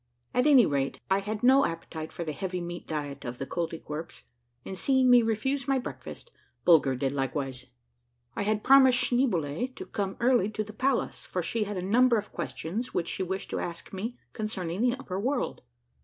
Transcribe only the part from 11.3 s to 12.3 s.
she had a number